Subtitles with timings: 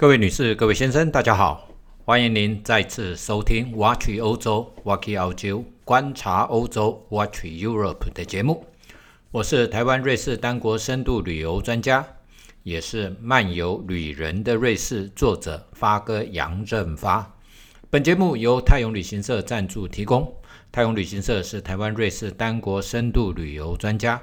[0.00, 1.68] 各位女士、各位先生，大家好，
[2.04, 8.64] 欢迎您再次收听 Watch 欧洲 Watch 澳洲观察欧洲 Watch Europe 的节目。
[9.32, 12.06] 我是台湾瑞士单国深度旅游专家，
[12.62, 17.34] 也是漫游旅人的瑞士作者发哥杨振发。
[17.90, 20.32] 本节目由泰永旅行社赞助提供。
[20.70, 24.22] 泰永旅行社是台湾瑞士单国深度旅游专家，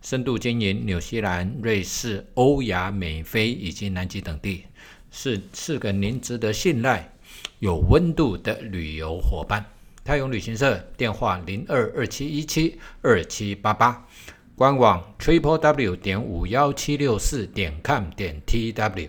[0.00, 4.66] 深度经营纽西兰、瑞士、欧亚美非以及南极等地。
[5.10, 7.10] 是是个您值得信赖、
[7.58, 9.64] 有温度的旅游伙伴。
[10.04, 14.06] 泰永旅行社电话零二二七一七二七八八，
[14.54, 19.08] 官网 triple w 点五幺七六四点 com 点 t w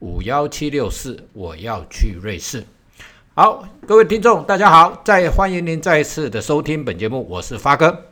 [0.00, 2.62] 五幺七六四，我要去瑞士。
[3.34, 8.06] 好，各位听众，大家好，再欢迎您再次的收听本节目，我是发哥。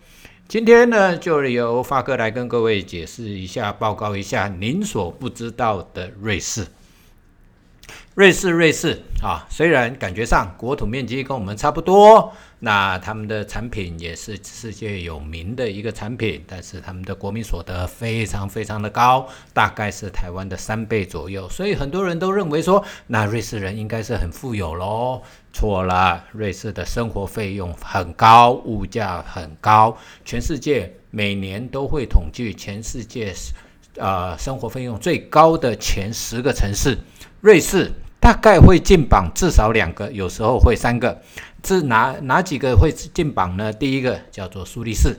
[0.48, 6.66] 今天呢，就由发哥来跟各位解释一下、报告一下您所不知道的瑞士。
[8.14, 25.22] 瑞士，瑞士啊，虽然感觉上国土面积跟我们差不多，那他们的产品也是世界有名的一个产品，但是他们的国民所得非常非常的高，大概是台湾的三倍左右，所以很多人都认为说，那瑞士人应该是很富有喽。
[25.54, 33.32] 错了，瑞士的生活费用很高，物价很高，全世界每年都会统计全世界
[33.96, 36.98] 呃生活费用最高的前十个城市。
[37.42, 37.90] 瑞士
[38.20, 41.20] 大概会进榜至少两个，有时候会三个。
[41.64, 43.72] 是哪哪几个会进榜呢？
[43.72, 45.16] 第一个叫做苏黎世，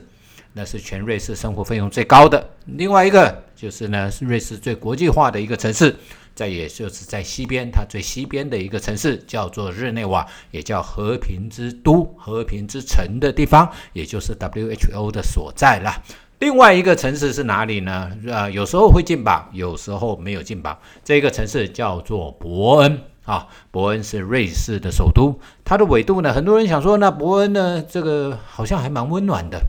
[0.54, 2.48] 那是全瑞士生活费用最高的。
[2.64, 5.94] 另外一个就是呢，是瑞士最国际化的一个城市，
[6.34, 16.02] 在也就是在西边，它最西边的一个城市叫做日内瓦，也叫和平之都、和平之城的地方，也就是 WHO 的所在了。
[16.40, 18.10] 另外一个城市是哪里呢？
[18.26, 20.76] 呃，有时候会进榜，有时候没有进榜。
[21.02, 25.38] 这个城市叫做伯恩啊，伯恩是瑞士的首都。
[25.64, 29.60] 它的纬度呢，很多人想说，那伯恩呢，这个好像还蛮温暖的。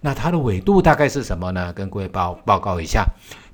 [0.00, 1.72] 那它的纬度大概是什么呢？
[1.72, 3.06] 跟各位报报告一下。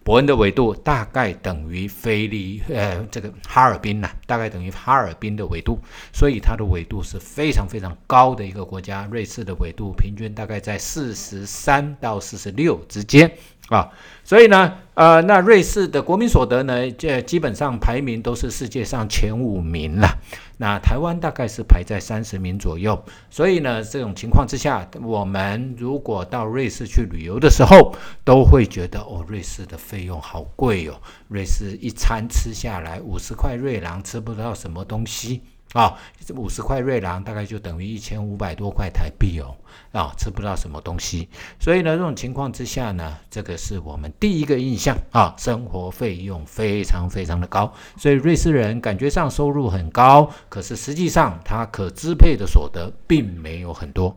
[0.04, 5.78] 伯恩的纬度大概等于菲利呃这个哈尔滨呐，大概等于哈尔滨的纬度，
[6.12, 9.06] 所以它的纬度是非常非常高的一个国家。
[9.10, 13.30] 瑞士的纬度平均大概在四十三到四十六之间
[13.68, 13.90] 啊，
[14.24, 20.18] 所以呢，呃，那瑞士的国民所得呢，这基本上排名都是世界上前五名了。
[20.58, 35.40] 那台湾大概是排在三十名左右，所以呢，这种情况之下，我们如果到瑞士去旅游的时候，都会觉得哦，瑞士的费用好贵哦，瑞士一餐吃下来五十块瑞郎，吃不到什么东西。
[35.72, 39.56] 啊，这五十块瑞郎大概就等于一千五百多块台币哦，
[39.92, 41.28] 啊，吃不到什么东西。
[41.58, 47.72] 所以呢，这种情况之下呢，这个是我们第一个印象啊，生活费用非常非常的高。
[47.96, 54.16] 所以瑞士人感觉上收入很高，可是实际上他可支配的所得并没有很多。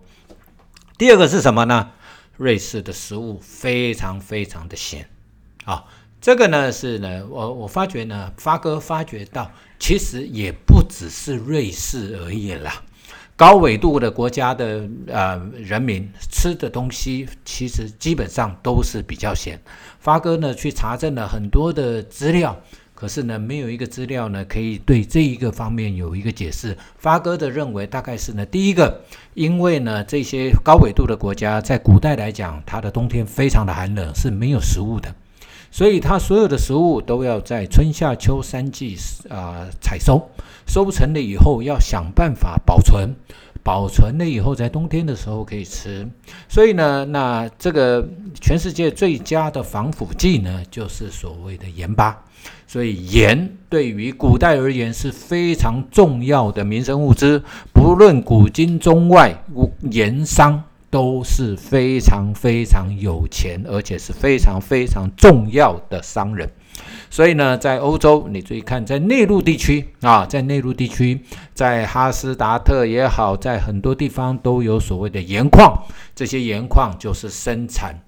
[0.97, 1.91] 第二个是什么呢？
[2.35, 5.09] 瑞士的食物非常非常的咸
[5.63, 5.85] 啊。
[6.25, 9.47] 这个呢是呢，我我发觉呢，发哥发觉到，
[9.77, 12.81] 其实也不只是瑞士而已啦。
[13.35, 19.61] 高纬度的国家的呃人民吃的东西，其实基本上都是比较咸。
[19.99, 22.59] 发哥呢去查证了很多的资料，
[22.95, 26.75] 可是呢没有一个资料呢可以对这一个方面有一个解释。
[26.97, 28.99] 发哥的认为大概是呢，第一个，
[29.35, 35.13] 因为呢这些高纬度的国家在古代来讲，它的冬天非常的寒冷，是没有食物的。
[35.75, 38.95] 所以它所有的食物都要在春夏秋三季
[39.29, 40.29] 啊采收，
[40.65, 43.13] 收成了以后要想办法保存，
[43.61, 46.07] 保存了以后在冬天的时候可以吃。
[46.47, 48.07] 所以呢，那这个
[48.39, 52.23] 全世界最佳的防腐剂呢，就是所谓的盐巴。
[52.65, 57.43] 所以盐对于古代而言是非常重要的民生物资，
[57.73, 59.43] 不论古今中外，
[59.91, 60.63] 盐商。
[60.95, 66.49] 都是非常非常有钱，而且是非常非常重要的商人。
[67.09, 71.19] 所以呢，在欧洲，你注意看，在内陆地区啊，在内陆地区，
[71.53, 75.83] 在哈斯达特也好，在很多地方都有所谓的盐矿。
[76.15, 77.99] 这些盐矿就是生产。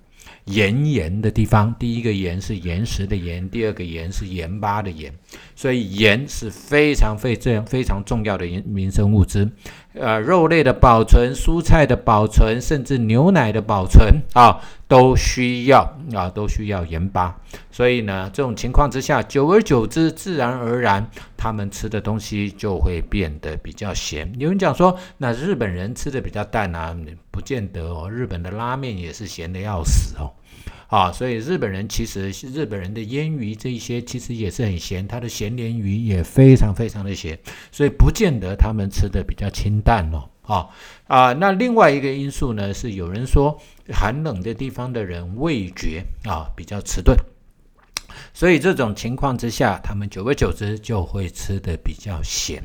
[0.45, 5.13] 盐盐的地方，第一个盐是岩石的盐，第二个盐是盐巴的盐，
[5.57, 9.51] 所以盐是非常非常非常重要的民生物资。
[9.99, 15.81] 呃，肉类的保存、蔬菜的保存，甚至牛奶的保存啊，都需要
[16.13, 17.35] 啊，都需要盐巴。
[17.71, 24.31] 所以呢，这种情况之下，久而久之，自然而然，他们吃的东西就会变得比较咸。
[24.38, 26.95] 有人讲说，那日本人吃的比较淡啊，
[27.31, 30.31] 不见得哦，日本的拉面也是咸的要死哦。
[30.88, 37.38] 啊，所以日本人其实日本人的腌鱼这一些其实也是很咸，它的咸鲢鱼也非常非常的咸，
[37.72, 40.30] 所以不见得他们吃的比较清淡哦。
[40.44, 40.69] 啊
[41.07, 43.60] 啊，那另外一个因素呢是有人说
[43.92, 47.18] 寒冷的地方的人味觉啊比较迟钝。
[48.34, 52.63] 所以这种情况之下，他们久而久之就会吃的比较咸。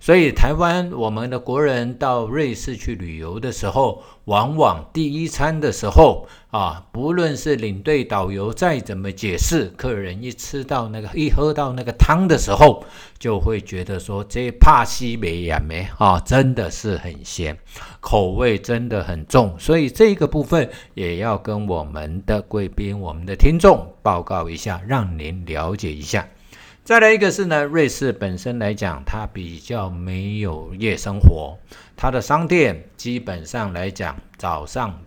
[0.00, 12.84] 所以台湾我们的国人到瑞士去旅游的时候，往往第一餐的时候啊，不论是领队导游再怎么解释，客人一吃到那个一喝到那个汤的时候，
[13.18, 17.56] 就会觉得说这帕西梅亚梅啊，真的是很咸，
[18.00, 19.54] 口味真的很重。
[19.58, 26.26] 所以这个部分也要跟我们的贵宾、我们的听众报告一下，让您了解一下。
[26.84, 31.56] 再来一个是呢，瑞士本身来讲，它比较没有夜生活，
[31.96, 35.00] 它的商店基本上来讲，早上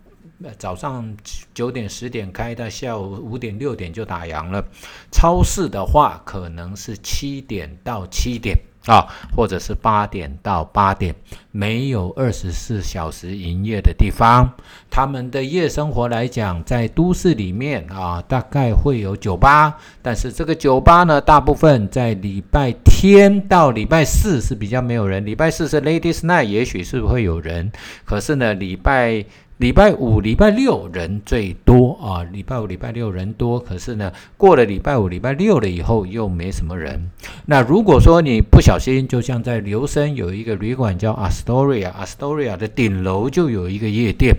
[0.57, 1.17] 早上
[1.53, 4.65] 九点十点开到下午五点六点就打烊了。
[5.11, 8.57] 超市的话，可能是七点到七点。
[8.85, 11.13] 啊，或者是八点到八点，
[11.51, 14.49] 没有二十四小时营业的地方。
[14.89, 25.25] 他们的夜生活来讲，在都市里面啊，大概会有酒吧，但是这个酒吧呢，大部分在礼拜天到礼拜四是比较没有人。
[25.25, 27.71] 礼拜四是 Ladies Night，也许是会有人，
[28.05, 29.25] 可是呢，礼拜。
[29.57, 32.23] 礼拜五、礼拜六人最多啊！
[32.23, 37.09] 礼拜五、礼拜六人多，可是呢，过了礼拜五、礼拜六了以后又没什么人。
[37.45, 44.35] 那如果说你不小心，就像在留声有一个旅馆叫 Astoria，Astoria 的顶楼就有一个夜店，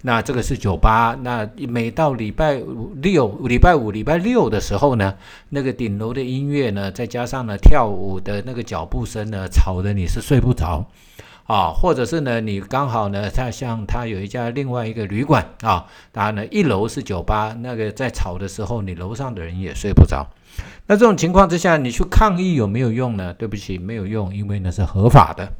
[0.00, 1.14] 那这个是酒吧。
[1.22, 2.58] 那每到礼拜
[3.02, 5.14] 六、礼拜五、礼拜六的时候呢，
[5.50, 10.86] 那个顶楼的音乐呢，再加上呢跳舞的那个脚步声呢，吵得你是睡不着。
[11.46, 20.26] 啊，或者是呢，你刚好呢，他像他有一家另外一个旅馆啊，当然呢，一楼是酒吧，那个在吵的时候，你楼上的人也睡不着。
[20.86, 23.34] 那这种情况之下，你去抗议有没有用呢？
[23.34, 25.52] 对不起，没有用，因为那是合法的。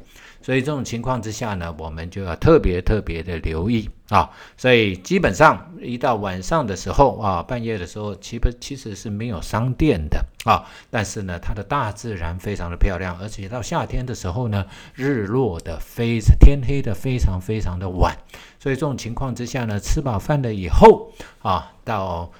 [0.45, 4.29] 所以这种情况之下呢，我们就要特别特别的留意啊。
[4.55, 10.61] 所以基本上一到晚上的时候啊，半夜的时候，其实其实是没有商店的啊。
[10.91, 14.63] 但是呢，它的大自然非常的漂亮，而且到夏天的时候呢，
[14.93, 18.15] 日落的非天黑的非常非常的晚。
[18.59, 21.11] 所以这种情况之下呢，吃饱饭了以后
[21.41, 22.31] 啊，到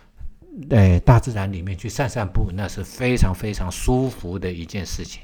[0.70, 5.24] 呃大自然里面去散散步，那是非常非常舒服的一件事情。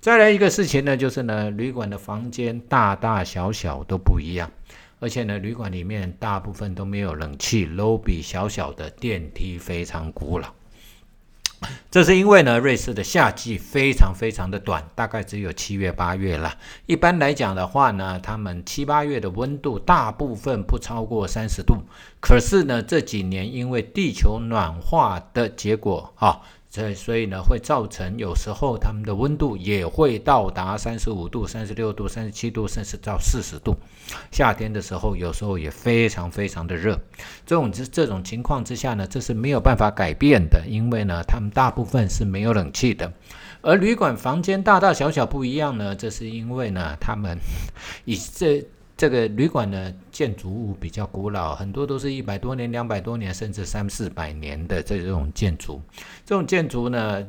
[0.00, 4.48] 再来一个事情呢，就是呢，旅馆的房间大大小小都不一样，
[5.00, 10.48] 而且呢，旅馆里面大部分都没有冷气楼梯小小的，电梯非常古老。
[11.90, 16.56] 这是因为呢，瑞士的夏季非常非常的短，大概只有七月八月了。
[16.84, 21.78] 一般来讲的话呢，他们七八月的温度大部分不超过三十度。
[22.20, 26.42] 可是呢，这几年因为地球暖化的结果啊。
[26.76, 33.74] 所以，所以呢，会造成有时候它们的温度也会到达三十五度、三十六度、三十七度，甚至到四十度。
[34.30, 37.00] 夏天的时候，有时候也非常非常的热。
[37.46, 43.10] 这种这这种情况之下呢，这是没有办法改变的，因为呢，他们大部分是没有冷气的。
[43.62, 47.38] 而旅馆房间大大小小不一样呢，这是因为呢，他们
[48.04, 48.62] 以这。
[48.96, 55.82] 这个旅馆的，建筑物比较古老，很多都是一百多年、两百多年，甚至三四百年的这种建筑。
[56.24, 57.22] 这种建筑呢，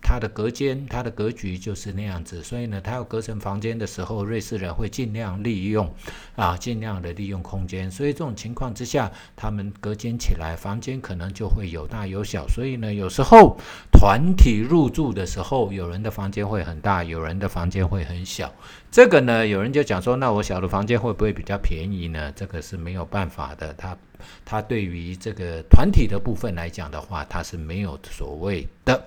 [0.00, 5.92] 它的隔间、它的格局就是那样子，所以呢，它要隔成房间的时候，瑞士人会尽量利用
[6.36, 7.90] 啊，尽量的利用空间。
[7.90, 12.46] 所以这种情况之下，他们隔间起来，房间可能就会有大有小。
[12.46, 13.58] 所以呢，有时候
[14.00, 18.50] 团体入住的时候，有人的房间会很大，有人的房间会很小。
[18.90, 22.32] 这个呢，有人就讲说，那我小的房间会不会比较便宜呢？
[22.34, 23.94] 这个是没有办法的，他
[24.42, 29.04] 他对于这个团体的部分来讲的话，他是没有所谓的。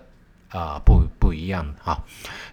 [0.50, 2.03] 啊，不不一样哈。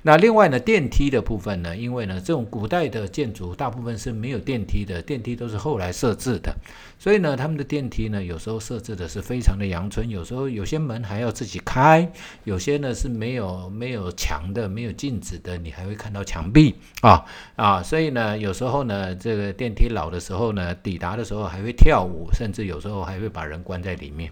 [0.03, 6.55] 那另外呢，电梯的部分呢，因为呢，这种古代的建筑大部分是没有电梯的，电梯都是后来设置的，
[6.99, 12.09] 所以呢，他们的电梯呢，有时候设置的是非常的阳春，有时候有些门还要自己开，
[12.45, 17.25] 有些呢是没有没有墙的，没有镜子的，你还会看到墙壁啊
[17.57, 24.31] 啊，所以呢，有时候呢，这个电梯老的时候呢，抵达的时候还会跳舞，甚至有时候还会把人关在里面。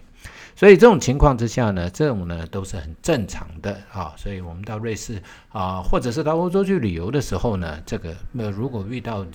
[0.59, 4.13] 所以这种情况之下呢，这种呢都是很正常的啊。
[4.17, 5.23] 所以我们到瑞士
[5.53, 9.25] 啊，或者是到欧洲去旅游的时候呢，这个那如果遇到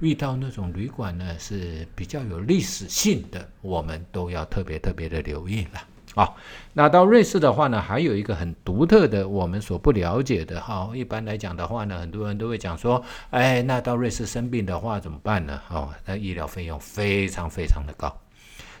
[0.00, 5.80] 遇到那种旅馆呢是比较有历史性的，我们都要特别特别的留意了
[6.22, 6.30] 啊。
[6.74, 10.90] 那到瑞士的话呢，还有一个很独特的，我们所不了解的哈。
[10.94, 15.58] 一般来讲的话呢，很多人都会讲说，哎，那到瑞士生病的话怎么办呢？
[15.70, 18.14] 哦，那医疗费用非常非常的高。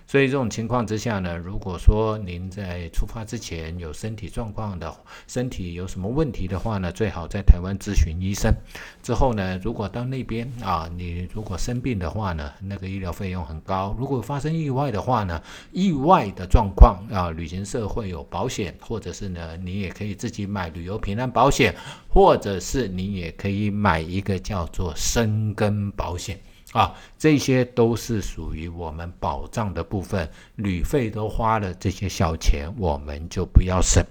[0.08, 4.94] 所以这种情况之下呢，如果说您在出发之前有身体状况的，
[5.26, 8.54] 身体有什么问题的话呢，最好在台湾咨询医生。
[9.02, 13.96] 之后呢，如果到那边啊，你如果生病的话呢，那个医疗费用很高。
[13.98, 21.74] 如果发生意外的话呢，意外的状况啊，旅行社会有保险，或者是呢，你也可以自己买旅游平安保险，
[22.08, 26.38] 或者是你也可以买一个叫做生根保险。
[26.76, 34.04] 啊，这些都是属于我们保障的部分，旅费都花了这些小钱，我们就不要省。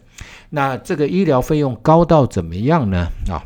[0.49, 3.07] 那这个医疗费用高到怎么样呢？
[3.29, 3.45] 啊，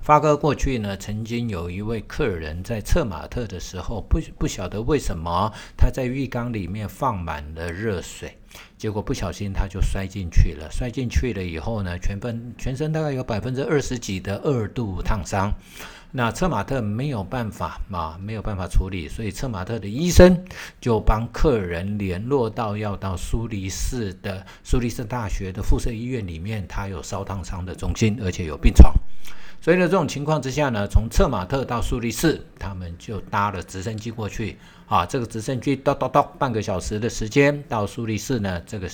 [0.00, 8.38] 发哥过去呢，曾经有一位客人在策马特的时候，不不晓得为什么他在浴缸里面放满了热水，
[8.76, 10.70] 结果不小心他就摔进去了。
[10.70, 15.52] 摔进去了以后呢，全分全身大概有百分之二十几的二度烫伤。
[16.14, 20.44] 那策马特没有办法啊，没有办法处理，所以策马特的医生
[20.78, 28.92] 就帮客人联络到要到苏黎世的苏黎世大学的附设医院里面，他有烧烫伤的中心，而且有病床。
[29.62, 35.06] 所以呢，这种情况之下呢，从策马特到苏黎世，他们就搭了直升机过去啊。
[35.06, 38.90] 这个直升机叨叨叨半个小时的时间到苏黎世呢，这个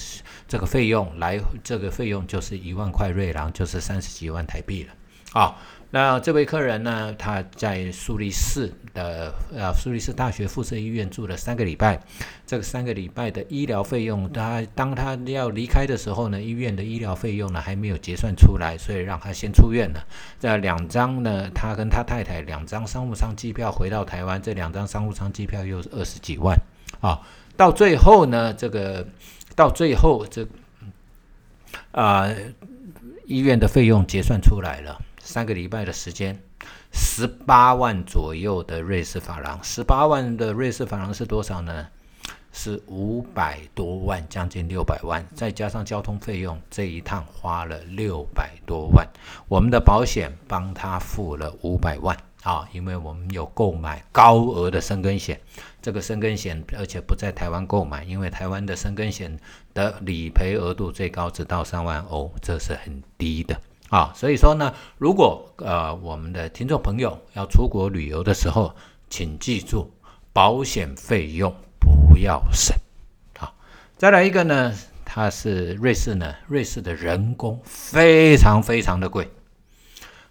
[0.47, 4.93] 这个费用来，这个费用就是一万块瑞郎，就是三十几万台币了
[5.41, 5.57] 啊。
[5.91, 7.15] 那这位客人呢？
[7.19, 12.00] 他在苏黎世的呃苏黎世大学附设医院住了三个礼拜。
[12.47, 20.05] 这个三个礼拜的医疗费用，他当他要离开的时候呢，医院的医疗费用呢还没有结算出来，所以让他先出院了。
[20.40, 26.59] 这两张呢，他跟他太太两张商务舱机票回到台湾，这两张商务舱机票又是二十几万
[27.00, 27.21] 啊。
[27.57, 29.07] 到最后呢，这个
[29.55, 30.47] 到最后这
[31.93, 32.28] 啊
[33.26, 34.99] 医院的费用结算出来了。
[35.21, 36.40] 三个礼拜的时间，
[36.92, 41.87] 十八万左右的瑞士法郎，十八万的瑞士法郎是多少呢？
[42.50, 49.07] 是五百多万，将近六百万，再加上交通费用，这一趟花了六百多万。
[49.49, 55.38] 我们的保险帮他付了五百万啊，因为我们有购买高额的生根险，
[55.83, 59.38] 这个生根险而且不在台湾购买，因为台湾的生根险
[59.75, 63.61] 的理赔额度最高只到三万欧，这是很低的。
[63.90, 68.75] 啊，所以说呢，如果呃我们的听众朋友要出国旅游的时候，
[69.09, 69.90] 请记住
[70.33, 72.76] 保险费用不要省。
[73.38, 73.54] 好，
[73.97, 79.30] 再来一个呢，它是瑞士呢，瑞士的人工非常非常的贵。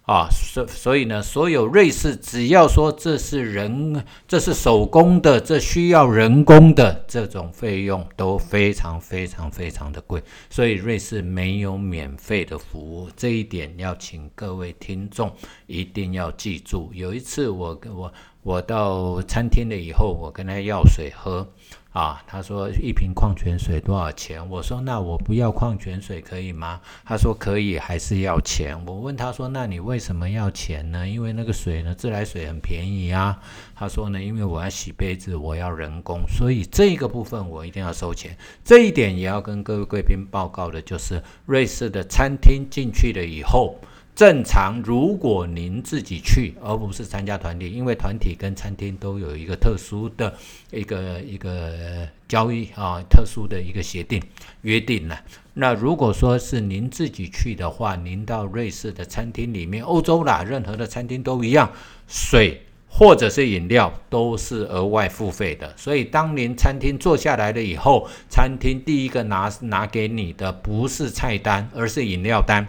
[0.08, 15.30] 啊，所所以呢，所有瑞士只要说这是人，这是手工的，这需要人工的这种费用都非常非常非常的贵，所以瑞士没有免费的服务，这一点要请各位听众
[15.66, 16.90] 一定要记住。
[16.94, 18.10] 有一次我跟我
[18.42, 21.46] 我到餐厅了以后，我跟他要水喝。
[21.92, 24.46] 啊，他说一瓶矿泉水多少钱？
[24.50, 26.80] 我说那我不要矿泉水可以吗？
[27.04, 28.78] 他说可以，还是要钱。
[28.86, 31.08] 我问他说，那你为什么要钱呢？
[31.08, 33.40] 因为那个水呢，自来水很便宜啊。
[33.74, 38.36] 他说呢，因为我要洗杯子，我要人工，所以这个部分我一定要收钱。
[38.62, 43.76] 这一点也要跟各位贵宾报告的，就是瑞士的餐厅进去了以后。
[44.18, 50.34] 正常，如果您自己去，而不是参加团体，因为团体跟餐厅都有一个特殊的
[50.72, 54.20] 一个一个交易啊，特殊的一个协定
[54.62, 55.16] 约定了。
[55.54, 61.70] 那如果说是您自己去的话，您到瑞士的餐厅里面，欧洲啦，任何的餐厅都一样，
[62.08, 65.72] 水或者是饮料都是额外付费的。
[65.76, 72.66] 所以，当您餐厅坐下来了以后，餐厅第一个拿拿给你的不是菜单，而是饮料单。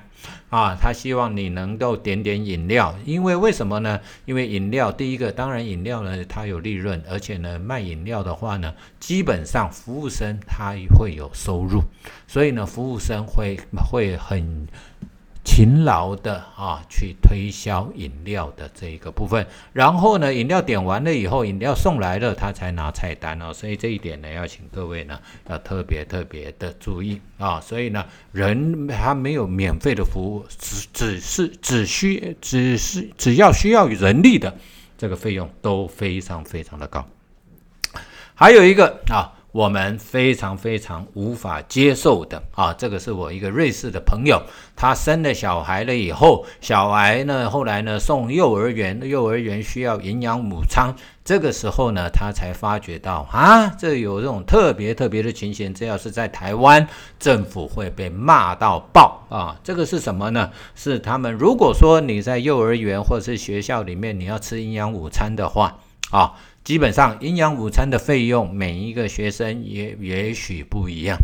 [0.49, 3.99] 啊，他希望你能够点点饮料，因为为什么呢？
[4.25, 11.83] 因为饮料，第一个当然饮料呢，它有利润，而且呢，卖饮料的话呢，基本上服务生他会有收入，
[12.27, 14.67] 所以呢，服务生会会很。
[15.51, 23.51] 勤劳的啊，去推销饮料的这一个部分，然后呢，饮料点完了以后，饮料送来了，他才拿菜单哦。
[23.51, 27.59] 所以这一点呢，要请各位呢要特别特别的注意啊。
[27.59, 34.55] 所以呢，人他没有免费的服务，只只是只需只是只要需要人力的
[34.99, 37.03] 这个费用都非常非常的高。
[38.35, 39.33] 还有一个啊。
[39.51, 44.39] 我们非常非常无法接受的啊，这个是我一个瑞士的朋友，
[44.75, 50.93] 他生了小孩了以后，小孩呢后来呢送幼儿园，幼儿园需要营养午餐，
[51.25, 56.87] 这个时候呢他才发觉到啊，这有这种特别特别的情形，这要是在台湾，
[57.17, 59.59] 政府会被骂到爆啊！
[59.63, 60.51] 这个是什么呢？
[60.75, 65.79] 是他们如果说你在幼儿园或者是学校里面你要吃营养午餐的话。
[66.11, 71.17] 啊，基本上营养午餐的费用，每一个学生也也许不一样，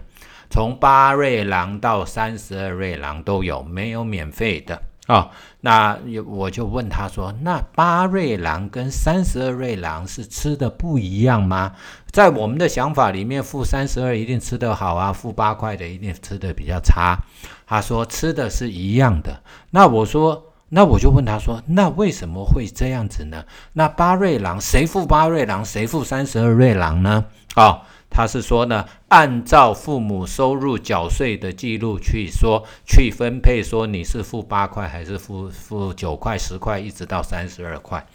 [0.49, 5.29] 从八瑞郎到三十二瑞郎都有，没有免费的啊。
[5.61, 11.75] 那我就问他说：“那八瑞郎跟三十二瑞郎是吃的不一样吗？”
[12.09, 17.19] 在我们的想法里面，付三十二一定吃得好啊，付八块的一定吃的比较差。
[17.67, 19.43] 他说吃的是一样的。
[19.69, 20.51] 那我说。
[20.75, 23.45] 那我就问他说：“那为什么会这样子呢？
[23.71, 27.23] 那八瑞郎谁付八瑞郎，谁付三十二瑞郎呢？”
[27.55, 38.05] 啊，他是说呢，按照父母收入缴税的记录去说，去分配说你是付八块还是付付九块、十块，一直到三十二块。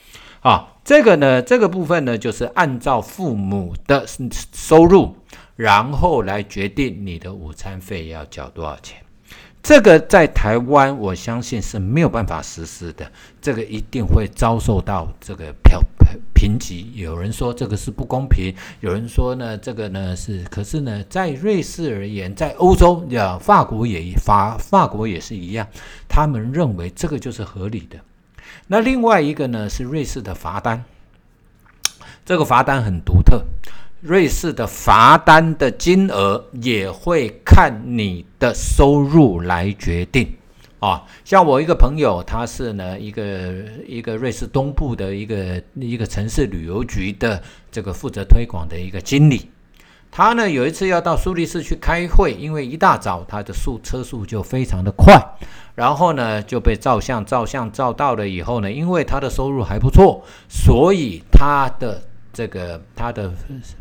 [0.41, 4.07] 啊，这个呢，这个部分呢，就是按照父母的
[4.53, 5.17] 收入，
[5.57, 8.99] 然后来决定你的午餐费要缴多少钱。
[9.63, 13.11] 这个在台湾，我相信是没有办法实施的。
[13.41, 15.81] 这个一定会遭受到这个票
[16.35, 16.91] 评级。
[16.95, 20.43] 有人说这个是不公平，有人说呢，这个呢是。
[20.51, 25.69] 可是呢，在瑞士而言，在欧洲呀，法国也法法国也是一样，
[26.09, 27.99] 他们认为这个就是合理的。
[28.67, 30.83] 那另外一个呢是瑞士的罚单，
[32.25, 33.45] 这个罚单很独特。
[34.01, 40.27] 瑞士的罚单的金额也会看你的收入来决定
[40.79, 41.05] 啊。
[41.23, 43.53] 像我一个朋友，他是呢一个
[43.87, 49.51] 一个瑞士东部的一个一个城市旅游局的这个负责推广的一个经理。
[50.11, 55.23] 他呢有一次要到苏黎世去开会，因为一大早他的速车速就非常的快，
[55.75, 62.05] 然后呢就被照相照相照到了以后呢，因为他的收入还不错，所以他的。
[62.33, 63.33] 这个他的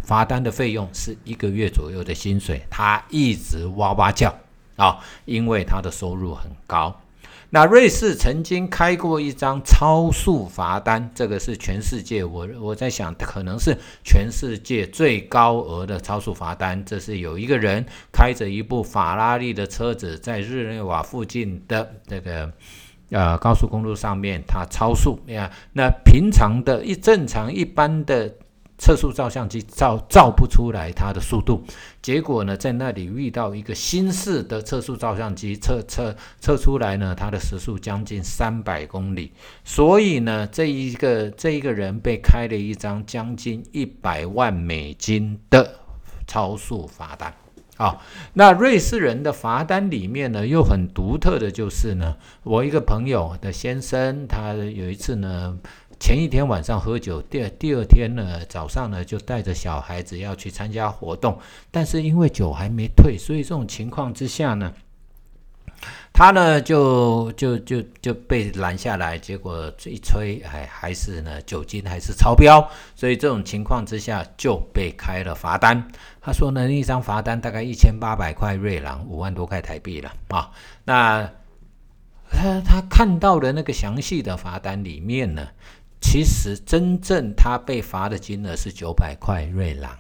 [0.04, 4.36] 罚单的费用是一个月左右的薪水，他一直哇哇叫
[4.76, 7.02] 啊，因为他的收入很高。
[7.52, 16.84] 那瑞士曾经开过一张超速罚单，这个是全世界我我在想，可能是全世界最高额的超速罚单。
[16.86, 22.52] 这是有一个人开着一部法拉利的车子，在日内瓦附近的这个。
[23.10, 28.36] 呃，高速公路上面它超速，呀，那平常的一正常一般的
[28.78, 31.64] 测速照相机照照不出来它的速度，
[32.02, 45.80] 结果呢，在那里遇到一个新式的测速照相机测测测出来呢，它的时速将近三百公里，所以呢，这一个这一个人被开了一张将近一百万美金的
[46.28, 47.34] 超速罚单。
[47.80, 47.98] 啊，
[48.34, 55.58] 那瑞士人的罚单里面呢，又很独特的就是呢，我一个朋友的先生，他有一次呢，
[55.98, 61.40] 前一天晚上喝酒，第二第二天呢早上呢就带着小孩子要去参加活动，
[61.72, 64.74] 但是因为酒还没退，所以这种情况之下呢。
[66.12, 72.62] 他呢，就就就就被拦下来，结果一吹，哎，还是呢，酒精还是超标，
[72.94, 75.88] 所以这种情况之下就被开了罚单。
[76.20, 80.52] 他说呢，那张罚单大概一千八百块瑞郎，五万多块台币了啊。
[80.84, 81.30] 那
[82.30, 85.48] 他他看到的那个详细的罚单里面呢，
[86.02, 89.92] 其实真正他被罚的金额是九百块瑞郎，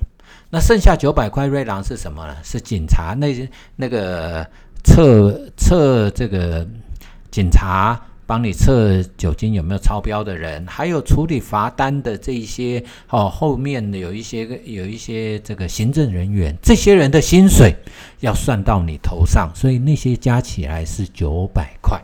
[0.50, 2.36] 那剩下九百块瑞郎是什么呢？
[2.44, 4.46] 是警察那些那个。
[4.84, 6.68] 测测这个
[7.30, 17.76] 警察帮你测酒精有没有超标的人，还有处理罚单的这一些哦，后面的有一些有一些这个行政人员，这些人的薪水
[18.20, 22.00] 要算到你头上，所以那些加起来是九百块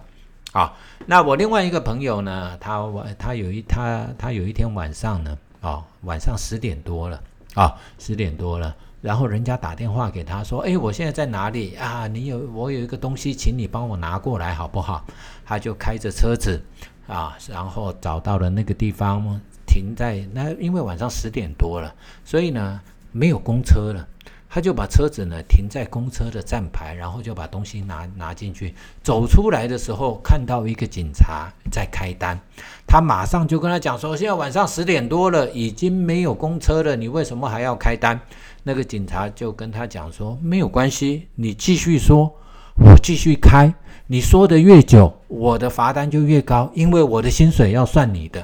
[0.52, 0.74] 啊。
[1.06, 7.22] 那我另外一个朋友呢，他晚他有一他他有一天晚上呢，哦，晚上十点多了
[7.54, 8.76] 啊，十点多了。
[9.06, 12.08] 然后人家打电话给他说：“哎，我现在在哪里啊？
[12.08, 15.06] 你有我有一个东西，请你帮我拿过来好不好？”
[15.46, 16.60] 他就开着车子
[17.06, 24.08] 啊，然后找到了那个地方，停在那，因为晚上十点多了，所以呢没有公车了。
[24.50, 28.74] 他就把车子呢停在公车的站牌，然后就把东西拿拿进去。
[29.04, 32.40] 走出来的时候，看到一个警察在开单，
[32.88, 38.20] 他马上就跟他讲说：“现在晚上十点多了，已经没有公车了，你为什么还要开单？”
[38.68, 42.36] 那个警察就跟他讲说：“没有关系，你继续说，
[42.80, 43.72] 我继续开。
[44.08, 48.44] 你说的越久，我的罚单就越高，因为我的薪水要算你的。”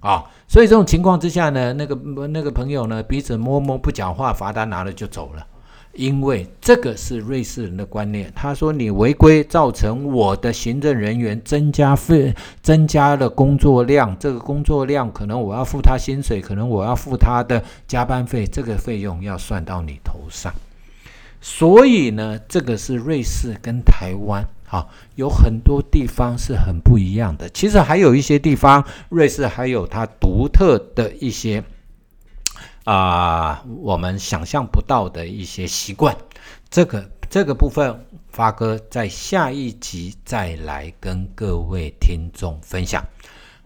[0.00, 1.94] 啊，所以这种情况之下呢，那个
[2.26, 5.46] 那个朋友呢，彼此摸摸不讲话，罚单拿了就走了。
[5.92, 20.52] 因为这个是瑞士人的观念，他说你违规造成我的行政人员增加费，增加了工作量，这个工作量可能我要付他薪水，可能我要付他的加班费，这个费用要算到你头上。
[21.40, 24.46] 所以呢，这个是瑞士跟台湾。
[24.70, 27.48] 啊，有很多地方是很不一样的。
[27.48, 31.64] 其实还有一些地方，瑞士还有它独特的一些
[32.90, 36.16] 啊我们想象不到的一些习惯。
[36.68, 43.04] 这个这个部分，发哥在下一集再来跟各位听众分享。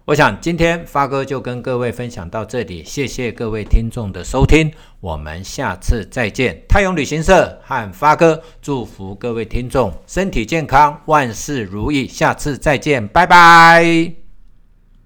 [0.05, 6.61] 我想今天发哥就跟各位分享到这里，谢谢各位听众的收听，我们下次再见。
[6.69, 14.24] 太阳旅行社和发哥祝福各位听众身体健康，万事如意，下次再见，拜拜。